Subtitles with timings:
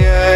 [0.00, 0.29] yeah.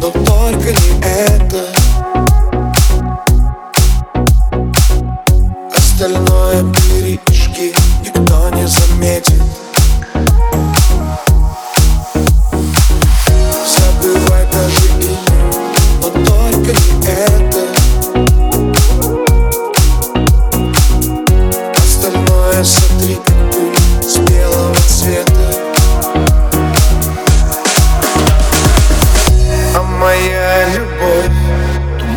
[0.00, 1.77] Но только не это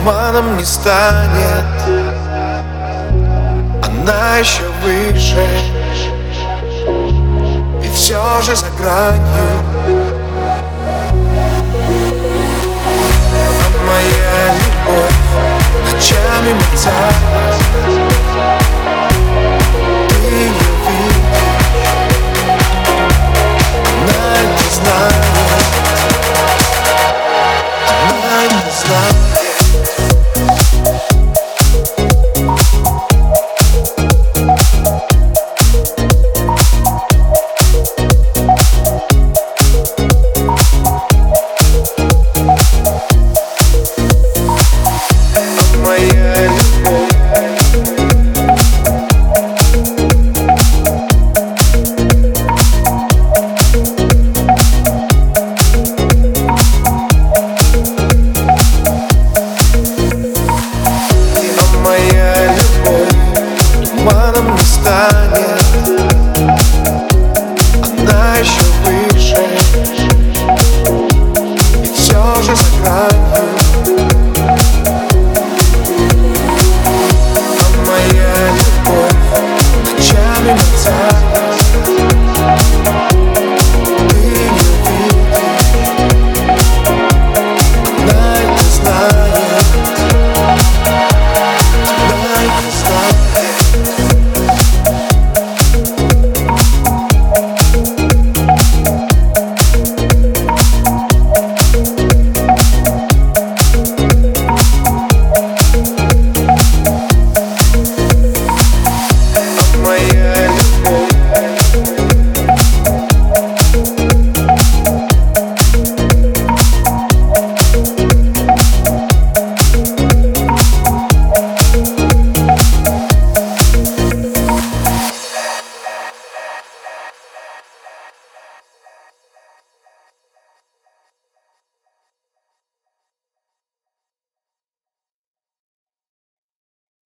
[0.02, 1.66] туманом не станет.
[3.84, 5.48] Она еще выше.
[7.84, 10.22] И все же за гранью